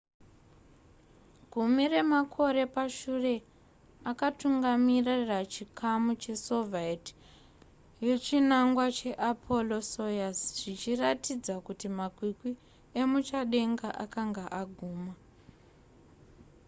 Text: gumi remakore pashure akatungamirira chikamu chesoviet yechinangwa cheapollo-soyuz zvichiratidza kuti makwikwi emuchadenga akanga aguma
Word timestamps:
gumi 1.51 1.83
remakore 1.93 2.63
pashure 2.75 3.35
akatungamirira 4.11 5.39
chikamu 5.53 6.11
chesoviet 6.23 7.05
yechinangwa 8.05 8.85
cheapollo-soyuz 8.97 10.39
zvichiratidza 10.57 11.55
kuti 11.65 11.87
makwikwi 11.97 12.51
emuchadenga 13.01 13.89
akanga 14.03 14.43
aguma 14.61 15.13